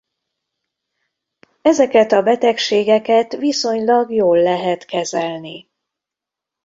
Ezeket 1.61 2.11
a 2.11 2.21
betegségeket 2.21 3.35
viszonylag 3.35 4.11
jól 4.11 4.41
lehet 4.41 4.85
kezelni. 4.85 5.69